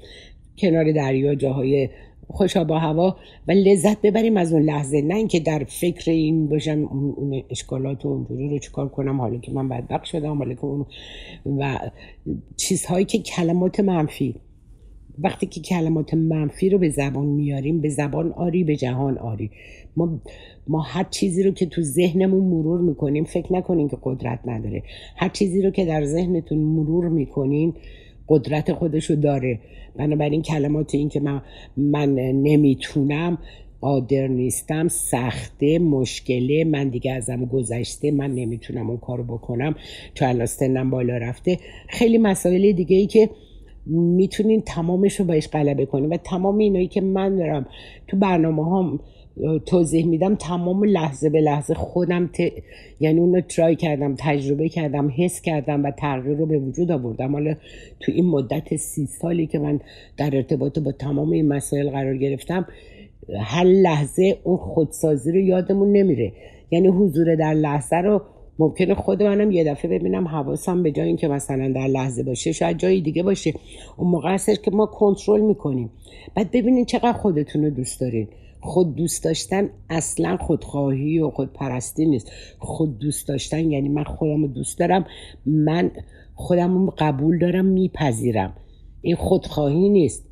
[0.58, 1.88] کنار دریا جاهای
[2.28, 3.16] خوشا با هوا
[3.48, 5.02] و لذت ببریم از اون لحظه.
[5.02, 6.84] نه اینکه در فکر این باشم
[7.16, 10.86] اون اشکالات و اونجوری رو چکار کنم حالا که من بدبخت شدم حالا که اون
[11.46, 11.78] و
[12.56, 14.34] چیزهایی که کلمات منفی
[15.18, 19.50] وقتی که کلمات منفی رو به زبان میاریم به زبان آری به جهان آری.
[19.96, 20.20] ما
[20.68, 24.82] ما هر چیزی رو که تو ذهنمون مرور می‌کنیم فکر نکنیم که قدرت نداره.
[25.16, 27.74] هر چیزی رو که در ذهنتون مرور می‌کنین
[28.28, 29.60] قدرت خودشو داره.
[29.96, 31.42] بنابراین کلمات این که من,
[31.76, 33.38] من نمی‌تونم
[33.80, 39.74] قادر نیستم سخته مشکله من دیگه ازم گذشته من نمی‌تونم اون کارو بکنم.
[40.14, 41.58] چون الان سنم بالا رفته.
[41.88, 43.30] خیلی مسائل دیگه ای که
[43.86, 47.66] می‌تونین تمامش رو باش غلبه کنیم و تمام اینایی که من دارم
[48.08, 49.00] تو برنامه هم
[49.66, 52.40] توضیح میدم تمام لحظه به لحظه خودم ت...
[53.00, 57.32] یعنی اون رو ترای کردم تجربه کردم حس کردم و تغییر رو به وجود آوردم.
[57.32, 57.54] حالا
[58.00, 59.80] تو این مدت سی سالی که من
[60.16, 62.66] در ارتباط با تمام این مسائل قرار گرفتم
[63.40, 66.32] هر لحظه اون خودسازی رو یادمون نمیره.
[66.70, 68.22] یعنی حضور در لحظه رو
[68.58, 72.76] ممکنه خود منم یه دفعه ببینم حواسم به جای اینکه مثلا در لحظه باشه شاید
[72.76, 73.52] جای دیگه باشه.
[73.96, 75.90] اون موقع که ما کنترل می‌کنیم.
[76.34, 78.28] بعد ببینین چقدر خودتون رو دوست دارین.
[78.64, 82.32] خود دوست داشتن اصلا خودخواهی و خودپرستی نیست.
[82.58, 85.06] خود دوست داشتن یعنی من خودم رو دوست دارم
[85.46, 85.90] من
[86.34, 88.52] خودم رو قبول دارم میپذیرم.
[89.02, 90.26] این خودخواهی نیست.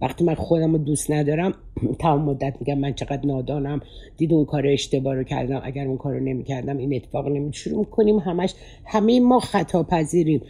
[0.00, 1.54] وقتی من خودم رو دوست ندارم
[2.00, 3.80] تمام مدت میگم من چقدر نادانم.
[4.16, 7.84] دید اون کار اشتباه رو کردم اگر اون کار رو نمی‌کردم این اتفاق نمی شروع
[7.84, 8.54] کنیم همش
[8.84, 10.42] همه ما خطا پذیریم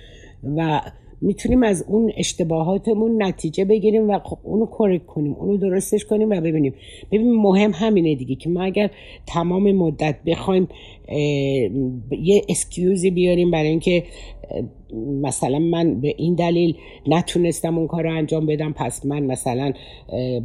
[0.57, 0.81] و
[1.21, 6.41] می‌تونیم از اون اشتباهاتمون نتیجه بگیریم و خب اونو کرک کنیم اونو درستش کنیم و
[6.41, 6.75] ببینیم.
[7.13, 8.91] ببین مهم همینه دیگه که ما اگر
[9.27, 10.69] تمام مدت بخوایم
[12.23, 14.05] یه اسکیوزی بیاریم برای اینکه
[15.23, 16.77] مثلا من به این دلیل
[17.07, 19.73] نتونستم اون کار رو انجام بدم پس من مثلا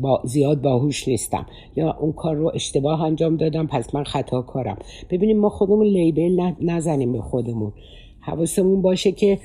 [0.01, 1.45] با زیاد باهوش نیستم.
[1.75, 4.77] یا اون کار رو اشتباه انجام دادم پس من خطا کارم.
[5.09, 7.73] ببینیم ما خودمون لیبل نزنیم به خودمون.
[8.19, 9.39] حواسمون باشه که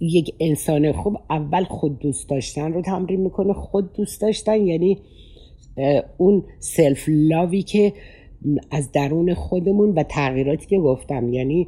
[0.00, 4.98] یک انسان خوب اول خود دوست داشتن رو تمرین می‌کنه خود دوست داشتن یعنی
[6.16, 7.92] اون self-love ی که
[8.70, 11.66] از درون خودمون و تغییراتی که گفتم یعنی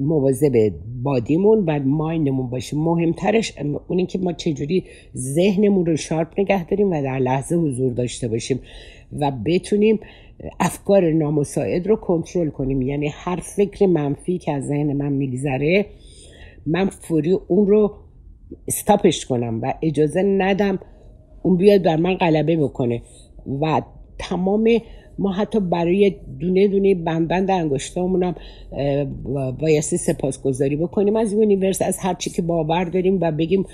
[0.00, 2.76] مواظب body مون و mind مون باشه.
[2.76, 3.52] مهمترش
[3.88, 4.84] اون که ما چجوری
[5.16, 8.60] ذهنمون رو sharp نگه داریم و در لحظه حضور داشته باشیم
[9.20, 10.00] و بتونیم
[10.60, 12.82] افکار نامساعد رو کنترل کنیم.
[12.82, 15.86] یعنی هر فکر منفی که از ذهن من میگذره
[16.68, 17.94] من فوری اون رو
[18.68, 20.78] استاپش کنم و اجازه ندم
[21.42, 23.02] اون بیاد بر من غلبه بکنه.
[23.60, 23.82] و
[24.18, 24.68] تمام
[25.18, 28.34] ما حتی برای دونه دونه بند انگشتامون هم
[29.60, 31.16] بایستی سپاسگزاری بکنیم.
[31.16, 33.66] از یونیورس از هر چی که باور داریم و بگیم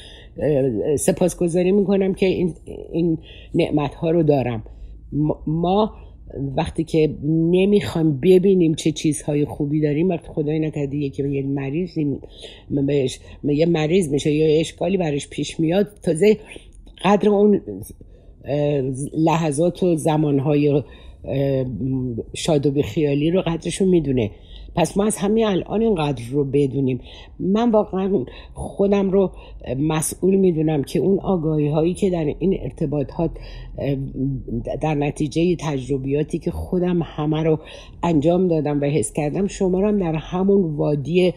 [0.98, 2.54] سپاسگزاری می‌کنم که این,
[2.92, 3.18] این
[3.54, 4.64] نعمت ها رو دارم.
[5.46, 5.94] ما
[6.56, 12.18] وقتی که نمی‌خوایم ببینیم چه چیزهای خوبی داریم وقتی خدای نکرده یکی یه مریضی
[12.87, 16.37] بهش یه مریض میشه یا اشکالی برش پیش میاد تازه
[17.04, 17.60] قدر اون
[19.18, 20.82] لحظات و زمانهای
[22.34, 24.30] شاد و خیالی رو قدرشو می‌دونه.
[24.76, 27.00] پس ما از همین الان این قدر رو بدونیم.
[27.38, 29.30] من واقعا خودم رو
[29.78, 33.30] مسئول می‌دونم که اون آگاهی هایی که در این ارتباطات
[34.80, 37.58] در نتیجه تجربیاتی که خودم همه رو
[38.02, 41.32] انجام دادم و حس کردم شما رو هم در همون وادی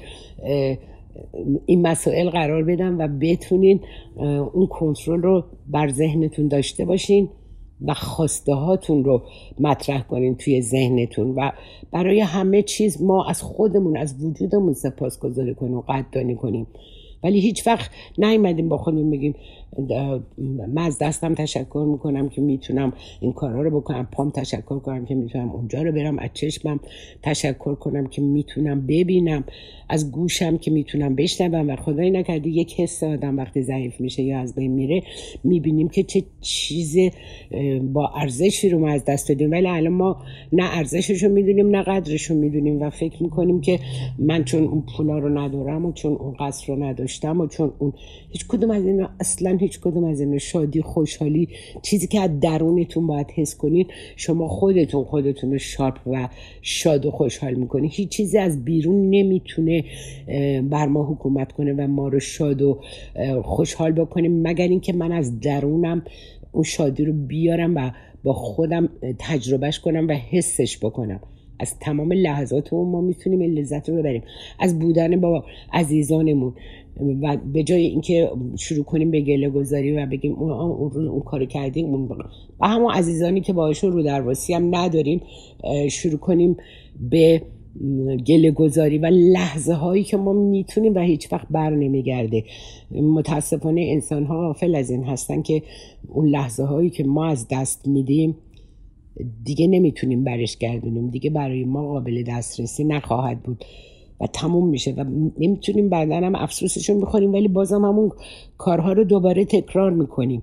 [1.66, 3.80] این مسائل قرار بدم و بتونین
[4.54, 7.30] اون کنترل رو بر ذهنتون داشته باشین.
[7.86, 9.22] و خواسته هاتون رو
[9.60, 11.52] مطرح کنین توی ذهنتون و
[11.92, 16.68] برای همه چیز ما از خودمون از وجودمون سپاس گذاری کنیم و قدردانی کنیم.
[17.24, 19.36] ولی هیچ وقت نیومدیم با خودمون بگیم
[20.68, 24.08] من از دستم تشکر می‌کنم که می‌تونم این کارها رو بکنم.
[24.12, 26.80] پام تشکر کنم که می‌تونم اونجا رو برم از چشمم
[27.24, 29.44] تشکر کنم که می‌تونم ببینم.
[29.90, 34.40] از گوشم که می‌تونم بشنوم و خدای نکرده یک حس آدم وقتی ضعیف میشه یا
[34.40, 35.04] از بین میره
[35.44, 36.98] می‌بینیم که چه چیز
[37.94, 39.52] با ارزشی رو ما از دست دادیم.
[39.52, 40.18] ولی الان ما
[40.54, 43.80] نه ارزشش رو می‌دونیم نه قدرش رو می‌دونیم و فکر می‌کنیم که
[44.20, 47.94] من چون اون پولا رو ندارم و چون اون قصر رو نداشتم و چون اون
[48.30, 51.50] هیچ کدوم از این اصلا هیچ کدوم از این شادی خوشحالی
[51.82, 56.30] چیزی که از درونتون باید حس کنین شما خودتون خودتون رو شارپ و
[56.62, 57.90] شاد و خوشحال می‌کنین.
[57.94, 59.84] هیچ چیزی از بیرون نمی‌تونه
[60.70, 62.82] بر ما حکومت کنه و ما رو شاد و
[63.44, 66.02] خوشحال بکنیم مگر اینکه من از درونم
[66.52, 67.92] اون شادی رو بیارم و
[68.24, 68.90] با خودم
[69.20, 71.20] تجربهش کنم و حسش بکنم.
[71.60, 74.22] از تمام لحظات ما می‌تونیم این لذت رو ببریم.
[74.60, 76.54] از بودن با عزیزانمون.
[77.22, 81.46] و به جای اینکه شروع کنیم به گله گذاری و بگیم اون اون, اون کار
[81.46, 82.10] کردیم اون
[82.60, 85.22] و همون عزیزانی که باهاشون رو درواسی هم نداریم
[85.92, 86.58] شروع کنیم
[87.10, 87.42] به
[88.28, 92.44] گله گذاری و لحظه هایی که ما می‌تونیم و هیچ وقت بر نمیگرده.
[92.92, 95.62] متاسفانه انسان ها غافل از این هستن که
[96.08, 98.36] اون لحظه هایی که ما از دست میدیم
[99.44, 101.10] دیگه نمی‌تونیم برش گردونیم.
[101.10, 103.66] دیگه برای ما قابل دسترسی نخواهد بود.
[104.22, 105.04] و تموم میشه و
[105.40, 108.12] نمی‌تونیم بعدا هم افسوسشون بخوریم ولی بازم همون
[108.58, 110.42] کارها رو دوباره تکرار می‌کنیم.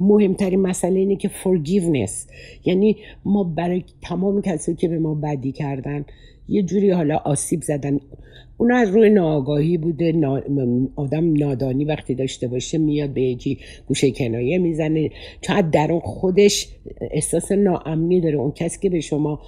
[0.00, 2.12] مهمترین مسئله اینه که forgiveness.
[2.64, 6.04] یعنی ما برای تمام کسایی که به ما بدی کردن
[6.48, 8.00] یه جوری حالا آسیب زدن.
[8.56, 10.12] اون از روی ناآگاهی بوده
[10.96, 15.10] آدم نادانی وقتی داشته باشه میاد به یکی گوشه کنایه می‌زنه.
[15.40, 16.68] چون درون خودش
[17.10, 18.36] احساس ناامنی داره.
[18.36, 19.40] اون کسی که به شما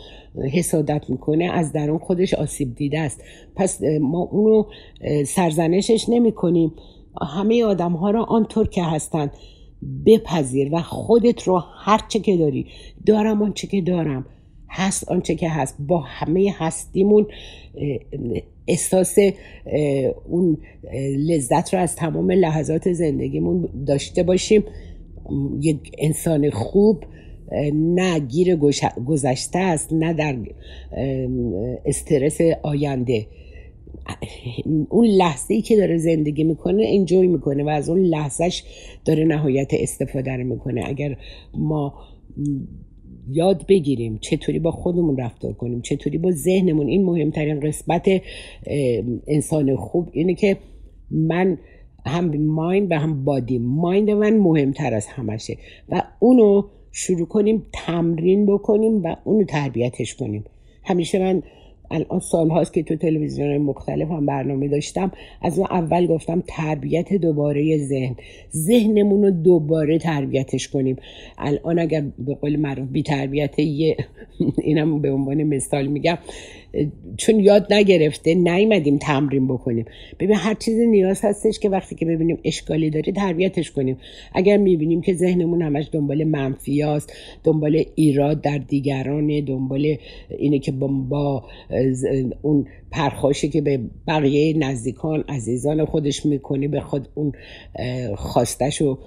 [0.52, 3.22] حسادت می‌کنه از درون خودش آسیب دیده است.
[3.56, 4.64] پس ما اونو
[5.24, 6.72] سرزنشش نمی کنیم
[7.36, 9.30] همه آدم ها را آنطور که هستند
[10.06, 12.66] بپذیر و خودت رو هر چه که داری
[13.06, 14.26] دارم آن چه که دارم.
[14.68, 15.76] هست آنچه که هست.
[15.78, 17.26] با همه هستیمون
[18.68, 19.16] احساس
[20.28, 20.58] اون
[21.18, 24.64] لذت رو از تمام لحظات زندگیمون داشته باشیم.
[25.60, 27.04] یک انسان خوب
[27.74, 28.56] نه گیر
[29.06, 30.36] گذشته است نه در
[31.84, 33.26] استرس آینده.
[34.88, 38.64] اون لحظه ای که داره زندگی می‌کنه انجوی می‌کنه و از اون لحظهش
[39.04, 40.82] داره نهایت استفاده رو می‌کنه.
[40.86, 41.16] اگر
[41.54, 41.94] ما
[43.30, 46.86] یاد بگیریم چطوری با خودمون رفتار کنیم چطوری با ذهنمون.
[46.86, 48.08] این مهمترین قسمت
[49.26, 50.56] انسان خوب اینه که
[51.10, 51.58] من
[52.06, 55.56] هم مایند و هم بادی مایند من مهمتر از همشه
[55.88, 56.62] و اونو
[56.92, 60.44] شروع کنیم تمرین بکنیم و اونو تربیتش کنیم.
[60.84, 61.42] همیشه من
[61.90, 65.12] الان سال هاست که تو تلویزیون مختلف هم برنامه داشتم.
[65.42, 68.16] از اون اول گفتم تربیت دوباره ذهن.
[68.52, 70.96] ذهنمون رو دوباره تربیتش کنیم.
[71.38, 73.96] الان اگر به قول معروف بی تربیت یه
[74.58, 76.18] اینم به عنوان مثال میگم.
[77.16, 79.84] چون یاد نگرفته نیومدیم تمرین بکنیم.
[80.20, 83.96] ببین هر چیزی نیاز هستش که وقتی که ببینیم اشکالی داره تربیتش کنیم.
[84.34, 87.12] اگر می‌بینیم که ذهنمون همش دنبال منفیاست
[87.44, 89.96] دنبال ایراد در دیگران دنبال
[90.38, 91.44] اینه که با,
[92.42, 97.32] اون پرخاشی که به بقیه نزدیکان عزیزان خودش می‌کنی به خود اون
[98.16, 98.98] خواستش رو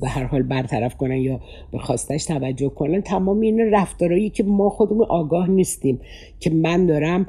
[0.00, 1.40] به هر حال برطرف کنن یا
[1.72, 6.00] به خواستش توجه کنن تمام این رفتارهایی که ما خودمون آگاه نیستیم
[6.40, 7.26] که من دارم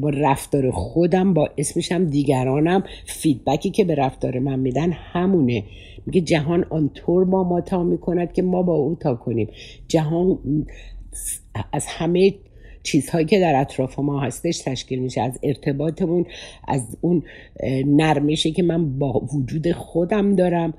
[0.00, 5.64] با رفتار خودم با اسمشم دیگرانم فیدبکی که به رفتار من میدن همونه.
[6.06, 9.48] میگه جهان آنطور با ما تا می‌کند که ما با او تا کنیم.
[9.88, 10.38] جهان
[11.72, 12.34] از همه
[12.84, 15.20] چیزهایی که در اطراف ما هستش تشکیل میشه.
[15.20, 16.26] از ارتباطمون
[16.68, 17.22] از اون
[17.86, 20.74] نرمشی که من با وجود خودم دارم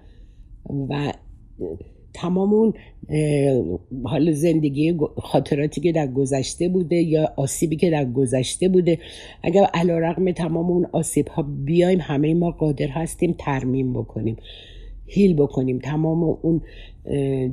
[0.90, 1.14] و
[2.14, 2.74] تمام اون
[4.04, 9.00] حال زندگی خاطراتی که در گذشته بوده یا آسیبی که در گذشته بوده.
[9.44, 14.38] اگر علا رقم تمام اون آسیب ها بیایم همه ما قادر هستیم ترمیم بکنیم.
[15.08, 15.80] هیل بکنیم.
[15.80, 16.62] تمام اون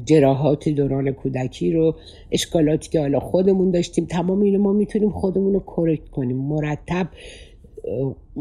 [0.04, 1.94] جراحات دوران کودکی رو
[2.30, 6.36] اشکالاتی که حالا خودمون داشتیم تمام اینو ما می‌تونیم خودمون رو کرکت کنیم.
[6.36, 7.08] مرتب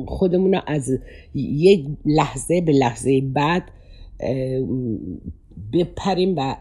[0.06, 0.92] خودمون رو از
[1.36, 3.64] یک لحظه به لحظه بعد
[5.74, 6.56] بپریم و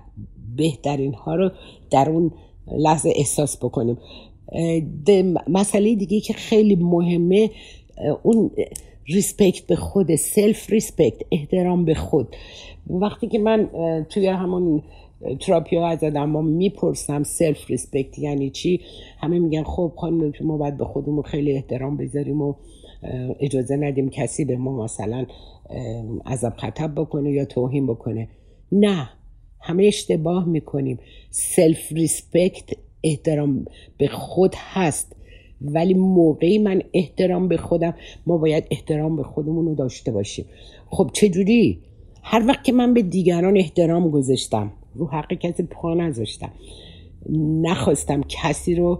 [0.57, 1.51] بهترین ها رو
[1.90, 2.30] در اون
[2.72, 3.98] لحظه احساس بکنیم.
[5.48, 7.51] مسئله دیگه که خیلی مهمه
[8.22, 8.51] اون
[9.07, 12.36] respect به خود self-respect احترام به خود.
[12.90, 13.68] وقتی که من
[14.09, 14.82] توی همون
[15.40, 18.80] تراپی ها از آدم می‌پرسم self-respect یعنی چی؟
[19.18, 22.55] همه میگن خب خانم ما باید به خودمون خیلی احترام بذاریم و
[23.40, 25.26] اجازه ندیم کسی به ما مثلا
[26.26, 28.28] غضب بکنه یا توهین بکنه.
[28.72, 29.11] نه
[29.61, 30.98] همه اشتباه می‌کنیم.
[31.31, 32.70] self-respect
[33.05, 33.64] احترام
[33.98, 35.16] به خود هست.
[35.63, 37.95] ولی موقعی من احترام به خودم
[38.27, 40.45] ما باید احترام به خودمون رو داشته باشیم.
[40.87, 41.79] خب چجوری؟
[42.23, 46.53] هر وقت که من به دیگران احترام گذاشتم رو حق کسی پا نذاشتم
[47.63, 48.99] نخواستم کسی رو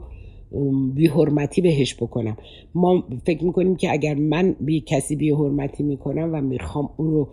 [0.95, 2.37] بی حرمتی بهش بکنم.
[2.75, 7.29] ما فکر می‌کنیم که اگر من به کسی بی حرمتی می‌کنم و می‌خوام اون رو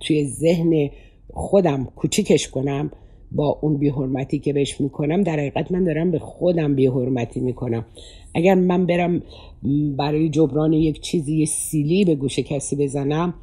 [0.00, 0.90] توی ذهن
[1.34, 2.90] خودم کوچیکش کنم
[3.34, 7.40] با اون بی حرمتی که بهش می‌کنم در حقیقت من دارم به خودم بی حرمتی
[7.40, 7.84] می‌کنم.
[8.34, 9.22] اگر من برم
[9.96, 13.34] برای جبران یک چیزی سیلی به گوش کسی بزنم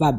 [0.00, 0.12] و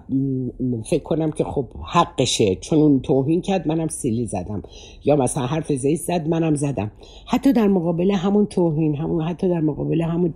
[0.89, 2.55] فکر کنم که خب حقشه.
[2.55, 4.63] چون اون توهین کرد منم سیلی زدم.
[5.05, 6.91] یا مثلا حرف زیست زد منم زدم.
[7.27, 10.33] حتی در مقابل همون توهین همون حتی در مقابل همون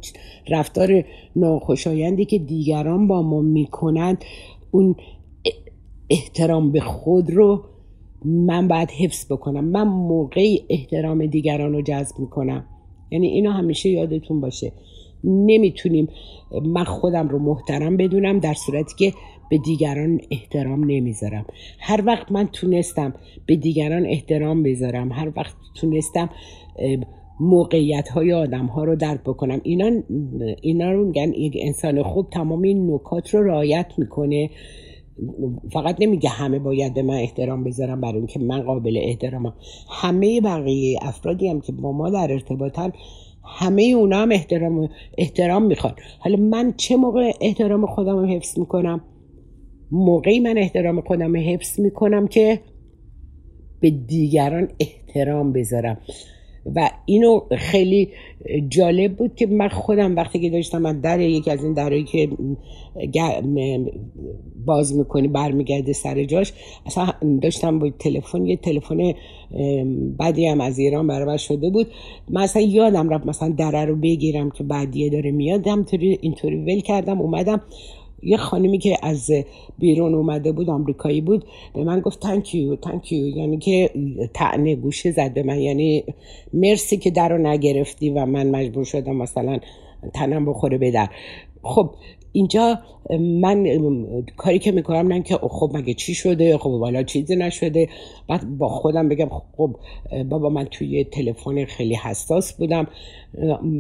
[0.50, 1.04] رفتار
[1.36, 4.18] ناخوشایندی که دیگران با ما می‌کنند
[4.72, 4.96] اون
[6.10, 7.64] احترام به خود رو
[8.26, 9.66] من باید حفظ بکنم.
[9.66, 12.66] من موقعی احترام دیگران رو جذب می‌کنم.
[13.12, 14.72] یعنی اینو همیشه یادتون باشه.
[15.24, 16.08] نمی‌تونیم
[16.66, 19.18] من خودم رو محترم بدونم در صورتی که
[19.50, 21.46] به دیگران احترام نمی‌ذارم.
[21.80, 23.14] هر وقت من تونستم
[23.46, 26.30] به دیگران احترام بذارم هر وقت تونستم
[27.40, 29.62] موقعیت های آدم ها رو درک بکنم.
[29.64, 29.92] اینا,
[30.62, 34.50] اینا رو میگن انسان خوب تمام این نکات رو رعایت می‌کنه.
[35.74, 39.54] فقط نمیگه همه باید به من احترام بذارم برای اینکه من قابل احترامم.
[39.90, 42.92] همه بقیه افرادی هم که با ما در ارتباطن
[43.44, 45.94] همه اونا هم احترام احترام می‌خوان.
[46.20, 49.02] حالا من چه موقع احترام خودم رو حفظ می‌کنم؟
[49.92, 52.60] موقعی من احترام خودم رو حفظ می‌کنم که
[53.80, 55.98] به دیگران احترام بذارم.
[56.76, 58.10] و اینو خیلی
[58.70, 62.30] جالب بود که من خودم وقتی که داشتم من در یکی از این درایی که
[64.66, 66.54] باز می‌کنی برمیگرده سر جاش
[66.86, 67.08] اصلا
[67.42, 69.14] داشتم با تلفن یه تلفن
[70.18, 71.88] بعدی هم از ایران برابر شده بود.
[72.30, 75.68] من اصلا یادم رفت مثلا دره رو بگیرم که بعدیه داره میاد.
[75.68, 77.62] همطوری اینطوری ول کردم اومدم.
[78.24, 79.32] یه خانمی که از
[79.80, 83.90] بیرون اومده بود آمریکایی بود به من گفت تانکیو تانکیو یعنی که
[84.34, 85.60] تعنه گوشه زد به من.
[85.60, 86.04] یعنی
[86.54, 89.60] مرسی که در رو نگرفتی و من مجبور شدم مثلا
[90.14, 91.10] تنم بخوره به در.
[91.62, 91.90] خب
[92.38, 92.80] اینجا
[93.20, 93.64] من
[94.38, 97.90] کاری که می‌کنم نه که خب مگه چی شده؟ خب والا چیزی نشده.
[98.28, 99.76] بعد با خودم بگم خب
[100.30, 102.88] بابا من توی تلفن خیلی حساس بودم.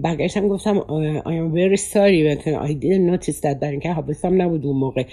[0.03, 0.79] برگشتم گفتم
[1.19, 2.19] I am very sorry.
[2.69, 3.59] I didn't notice that.
[3.61, 5.03] در اینکه حواسم نبود اون موقع.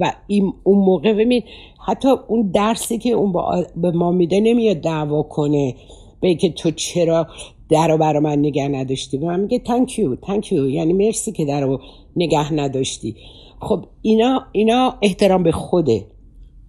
[0.00, 1.42] و این اون موقع ببین
[1.86, 3.32] حتی اون درسی که اون
[3.76, 5.74] به ما میده نمیاد دعوا کنه.
[6.20, 7.26] به که تو چرا
[7.70, 11.32] در رو برا من نگه نداشتی؟ به من میگه تانک یو تانک یو یعنی مرسی
[11.32, 11.80] که در رو
[12.16, 13.16] نگه نداشتی.
[13.60, 16.06] خب اینا اینا احترام به خوده.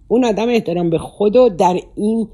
[0.08, 2.28] اون آدم احترام به خود و در این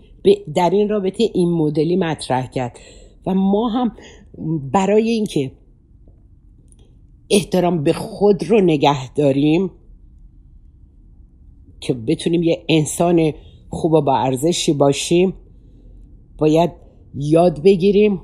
[0.55, 2.79] در این رابطه این مدلی مطرح کرد.
[3.27, 3.93] و ما هم
[4.73, 5.53] برای اینکه
[7.31, 9.71] احترام به خود رو نگه داریم
[11.81, 13.33] که بتونیم یه انسان
[13.71, 15.35] خوب و با ارزشی باشیم
[16.39, 16.71] باید
[17.15, 18.21] یاد بگیریم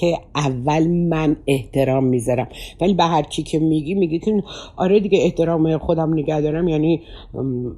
[0.00, 2.48] که اول من احترام می‌ذارم.
[2.80, 4.42] ولی به هر کی که میگی میگی که
[4.76, 6.68] آره دیگه احترام خودم نگه دارم.
[6.68, 7.02] یعنی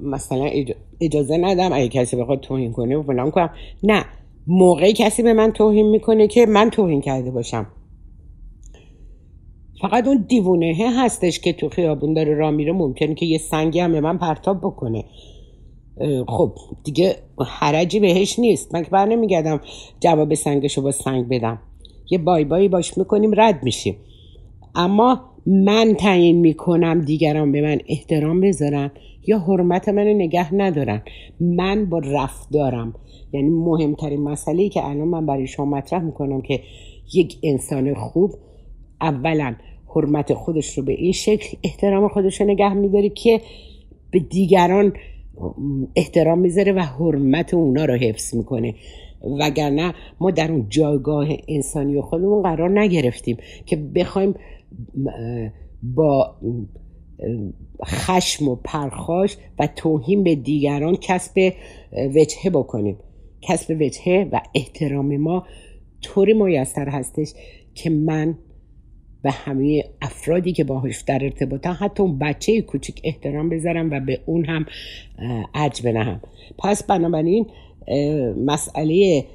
[0.03, 0.49] مثلا
[1.01, 1.73] اجازه ندم.
[1.73, 3.49] اگه کسی بخواد توهین کنه و فلان کنم.
[3.83, 4.05] نه.
[4.47, 7.67] موقعی کسی به من توهین می‌کنه که من توهین کرده باشم.
[9.81, 12.71] فقط اون دیوونه هستش که تو خیابون داره راه میره.
[12.71, 15.05] ممکنه که یه سنگی هم به من پرتاب بکنه.
[16.27, 16.51] خب
[16.83, 17.15] دیگه
[17.47, 18.75] حرجی بهش نیست.
[18.75, 19.61] من که بر نمیگردم
[19.99, 21.59] جواب سنگشو با سنگ بدم.
[22.09, 23.95] یه بای بایی باش می‌کنیم رد میشیم.
[24.75, 28.91] اما من تعیین می‌کنم دیگران به من احترام بذارن
[29.27, 31.01] یا حرمت منو نگه ندارن.
[31.39, 32.93] من با رفتارم
[33.33, 36.59] یعنی مهمترین مسئله که الان من برای شما مطرح می‌کنم که
[37.13, 38.31] یک انسان خوب
[39.01, 39.55] اولا
[39.95, 43.41] حرمت خودش رو به این شکل احترام خودش رو نگه میداره که
[44.11, 44.93] به دیگران
[45.95, 48.75] احترام می‌ذاره و حرمت اونا رو حفظ می‌کنه.
[49.21, 54.35] وگرنه ما در اون جایگاه انسانی و خودمون قرار نگرفتیم که بخوایم
[55.83, 56.35] با
[57.85, 61.53] خشم و پرخاش و توهین به دیگران کسب
[62.15, 62.97] وجهه بکنیم.
[63.41, 65.45] کسب وجهه و احترام ما
[66.01, 67.33] طوری میسر هستش
[67.75, 68.37] که من
[69.23, 74.19] به همه افرادی که باهاش در ارتباطن حتی اون بچه کوچیک احترام بذارم و به
[74.25, 74.65] اون هم
[75.53, 76.21] عج بنهم.
[76.59, 77.45] پس بنابراین
[78.45, 79.25] مسئله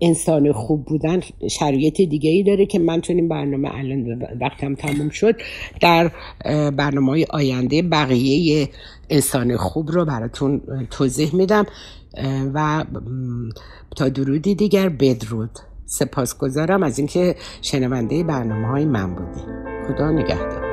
[0.00, 1.20] انسان خوب بودن
[1.50, 5.34] شرایط دیگه ای داره که من چون این برنامه الان وقتم تموم شد
[5.80, 6.10] در
[6.70, 8.68] برنامه های آینده بقیه
[9.10, 11.66] انسان خوب رو براتون توضیح میدم.
[12.54, 12.84] و
[13.96, 15.50] تا درودی دیگر بدرود.
[15.86, 19.40] سپاسگزارم از اینکه شنونده برنامه های من بودی
[19.88, 20.65] خدا نگهدار.